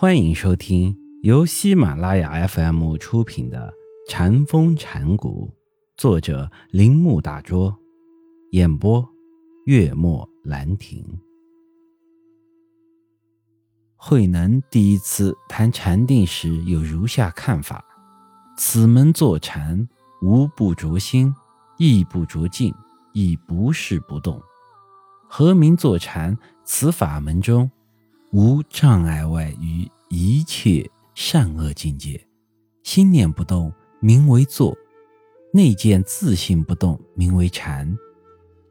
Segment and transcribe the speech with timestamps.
[0.00, 3.74] 欢迎收听由喜马拉雅 FM 出品的
[4.08, 5.50] 《禅风禅谷，
[5.96, 7.76] 作者铃木大拙，
[8.52, 9.04] 演播
[9.66, 11.04] 月末兰亭。
[13.96, 17.84] 慧能第一次谈禅定时有如下看法：
[18.56, 19.88] 此门坐禅，
[20.22, 21.34] 无不着心，
[21.76, 22.72] 亦不着境，
[23.12, 24.40] 亦不是不动。
[25.28, 26.38] 何名坐禅？
[26.62, 27.68] 此法门中。
[28.30, 32.20] 无障碍外于一切善恶境界，
[32.82, 34.76] 心念不动，名为坐；
[35.52, 37.96] 内见自性不动，名为禅。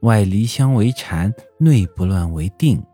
[0.00, 2.84] 外离相为禅，内不乱为定。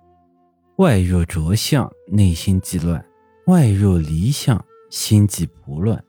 [0.77, 3.03] 外若着相，内心即乱；
[3.47, 6.03] 外若离相，心即不乱。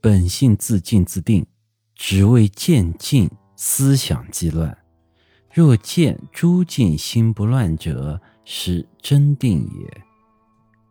[0.00, 1.46] 本性自静自定，
[1.94, 4.76] 只为见静，思想即乱。
[5.52, 10.04] 若见诸境心不乱者，是真定也。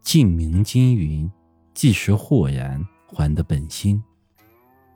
[0.02, 1.30] 净明经云
[1.74, 4.02] ：“即是豁然，还的本心。”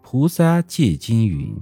[0.02, 1.56] 菩萨戒经云：“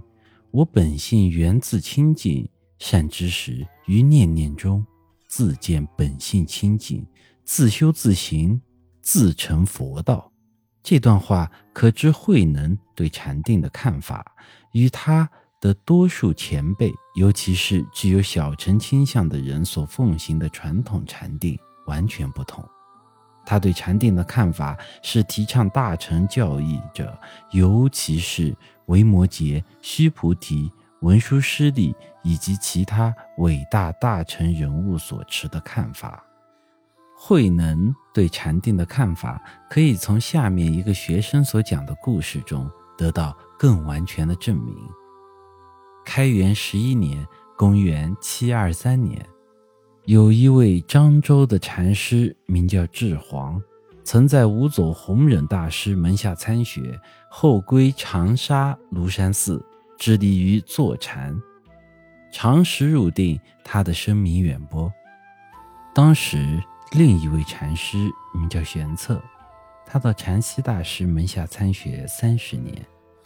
[0.52, 2.48] 我本性源自清净，
[2.80, 4.86] 善知识于念念中
[5.28, 7.06] 自见本性清净，
[7.44, 8.62] 自修自行，
[9.02, 10.32] 自成佛道。”
[10.84, 14.36] 这段话可知慧能对禅定的看法，
[14.74, 15.30] 与他
[15.64, 22.62] 的多数前辈，尤其是具有小乘倾向的人所奉行的传统禅定完全不同。
[23.46, 27.18] 他对禅定的看法是提倡大乘教义者，
[27.52, 28.54] 尤其是
[28.88, 36.22] 维摩诘、须菩提、文殊师利以及其他伟大大乘人物所持的看法。
[37.16, 44.76] 慧能对禅定的看法，可以从下面一个学生所讲的故事中得到更完全的证明。
[46.06, 47.26] 开元十一年
[47.58, 49.26] （公元七二三年）。
[50.06, 53.62] 有一位漳州的禅师，名叫智黄，
[54.04, 59.64] 曾在五祖弘忍大师门下参学，后归长沙庐山寺，
[59.98, 61.34] 致力于坐禅。
[62.32, 64.92] 长时入定，他的声名远播。
[65.96, 66.62] 当时，
[66.92, 67.98] 另一位禅师
[68.34, 69.22] 名叫玄策，
[69.86, 72.76] 他到禅西大师门下参学三十年，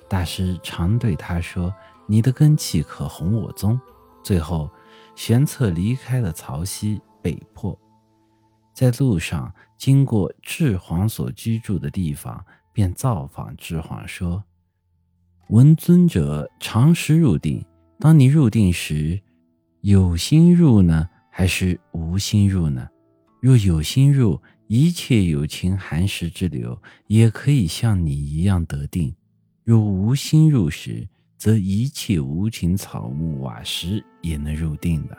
[0.08, 1.74] 大师常对他说
[2.08, 3.80] ：“你的根气可弘我宗。”
[4.24, 4.70] 最后。
[5.16, 7.76] 玄策离开了曹溪北坡，
[8.72, 14.44] 在路上经过智皇所居住的地方，便造访智皇说
[15.50, 17.66] ：“闻尊者常时入定，
[18.00, 19.20] 当你入定时，
[19.82, 22.88] 有心入呢，还是无心入呢？
[23.42, 29.16] 若有心入，一切有情寒食之流也可以像你一样得定；
[29.64, 35.18] 若无心入时，”则一切无情草木瓦石也能入定的。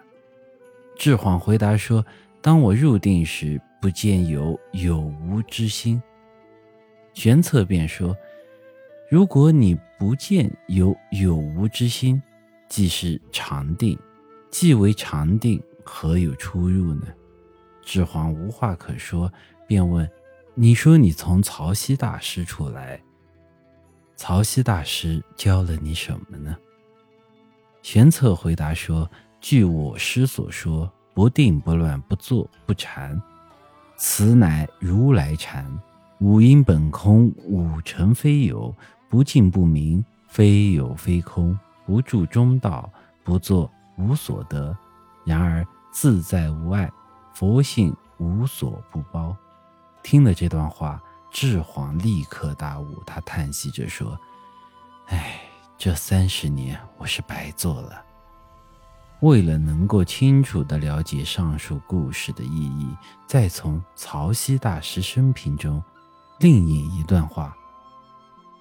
[0.97, 2.05] 智晃回答说
[2.43, 6.03] ：“当我入定时，不见有有无之心。”
[7.15, 8.17] 玄策便说
[9.09, 12.21] ：“如果你不见有有无之心，
[12.69, 13.97] 即是常定；
[14.51, 17.07] 既为常定，何有出入呢？”
[17.83, 19.33] 智晃无话可说，
[19.67, 20.09] 便问
[20.55, 23.01] ：“你说你从曹溪大师出来？”
[24.19, 26.57] 曹溪大师教了你什么呢？
[27.83, 29.09] 玄策回答说
[29.41, 33.23] ：“据我师所说，不定不乱不坐不禅，
[33.97, 35.65] 此乃如来禅。
[36.19, 38.75] 五音本空，五尘非有，
[39.09, 41.57] 不净不明，非有非空，
[41.87, 42.91] 不住中道，
[43.23, 44.77] 不作无所得。
[45.25, 46.91] 然而自在无碍，
[47.33, 49.35] 佛性无所不包。”
[50.03, 51.01] 听了这段话。
[51.31, 54.19] 智皇立刻大悟，他叹息着说
[55.09, 55.41] ：“哎，
[55.77, 58.05] 这三十年我是白做了。”
[59.21, 62.89] 为了能够清楚地了解上述故事的意义，
[63.27, 65.83] 再从曹溪大师生平中
[66.39, 67.57] 另引一段话：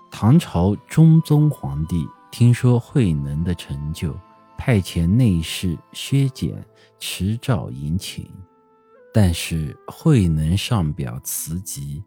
[0.09, 4.17] 唐朝中宗皇帝听说慧能的成就，
[4.57, 6.65] 派遣内侍薛简
[6.97, 8.27] 持诏迎请，
[9.13, 12.03] 但是慧能上表辞疾。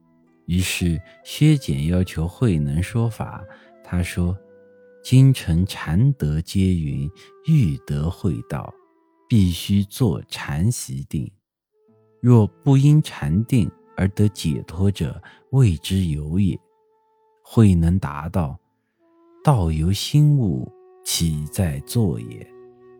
[0.50, 3.44] 于是薛简要求慧能说法。
[3.84, 4.36] 他说
[5.00, 7.08] ：“今臣禅德皆云，
[7.46, 8.74] 欲得慧道，
[9.28, 11.30] 必须坐禅习定。
[12.20, 16.58] 若不因禅定而得解脱者，谓之有也。”
[17.44, 18.58] 慧能答道
[19.44, 20.68] ：“道由心悟，
[21.04, 22.44] 岂在坐也？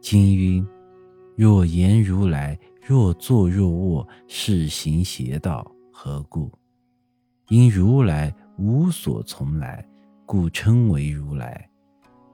[0.00, 0.64] 今云：
[1.34, 6.48] 若言如来，若坐若卧，是行邪道，何故？”
[7.50, 9.84] 因如来无所从来，
[10.24, 11.68] 故称为如来。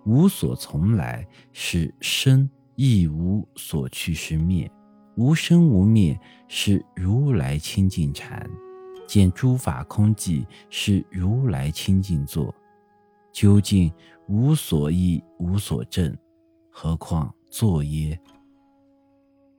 [0.04, 4.70] 无所从来是生，亦无所去是灭。
[5.16, 6.18] 无生无灭
[6.48, 8.46] 是如来清净禅。
[9.06, 12.54] 见诸法空寂，是如来清净坐。
[13.32, 13.90] 究竟
[14.28, 16.14] 无所依，无所证，
[16.70, 18.20] 何况坐耶？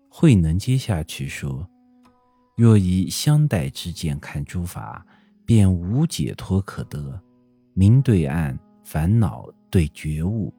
[0.07, 1.67] 慧能接下去说：
[2.55, 5.03] 若以相待之见看诸法，
[5.47, 7.17] 便无解脱可得。
[7.73, 10.53] 明对暗，烦恼对觉悟，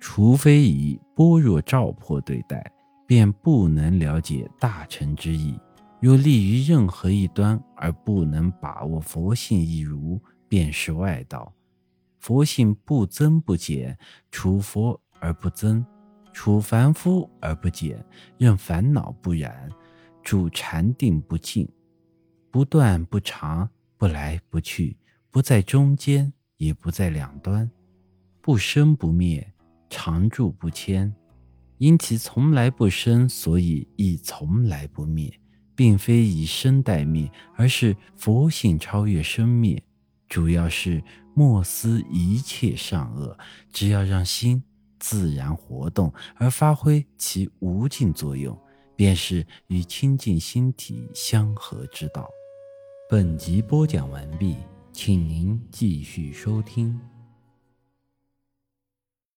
[0.00, 2.68] 除非以般若照破对待，
[3.06, 5.56] 便不能了解大乘之意。
[6.00, 11.52] 若立于任何一端而不能把握佛性一如，便是外道。
[12.18, 13.96] 佛性不增不减，
[14.32, 15.86] 处佛而不增，
[16.32, 18.04] 处凡夫而不减，
[18.38, 19.70] 任烦恼不染，
[20.20, 21.68] 住禅定不进，
[22.50, 24.96] 不断不长，不来不去，
[25.30, 27.70] 不在中间，也不在两端，
[28.40, 29.52] 不生不灭，
[29.90, 31.14] 常住不迁。
[31.78, 35.32] 因其从来不生，所以亦从来不灭。
[35.76, 39.80] 并非以生待灭，而是佛性超越生灭。
[40.26, 41.04] 主要是
[41.34, 43.36] 莫思一切善恶，
[43.70, 44.64] 只要让心
[44.98, 48.58] 自然活动而发挥其无尽作用，
[48.96, 52.26] 便是与清净心体相合之道。
[53.08, 54.56] 本集播讲完毕，
[54.92, 56.98] 请您继续收听。